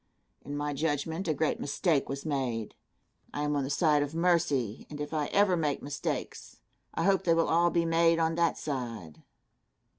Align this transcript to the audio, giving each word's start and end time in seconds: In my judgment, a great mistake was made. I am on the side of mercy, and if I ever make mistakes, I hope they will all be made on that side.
In 0.43 0.57
my 0.57 0.73
judgment, 0.73 1.27
a 1.27 1.33
great 1.35 1.59
mistake 1.59 2.09
was 2.09 2.25
made. 2.25 2.73
I 3.35 3.43
am 3.43 3.55
on 3.55 3.63
the 3.63 3.69
side 3.69 4.01
of 4.01 4.15
mercy, 4.15 4.87
and 4.89 4.99
if 4.99 5.13
I 5.13 5.27
ever 5.27 5.55
make 5.55 5.83
mistakes, 5.83 6.57
I 6.95 7.03
hope 7.03 7.23
they 7.23 7.35
will 7.35 7.49
all 7.49 7.69
be 7.69 7.85
made 7.85 8.17
on 8.17 8.33
that 8.33 8.57
side. 8.57 9.21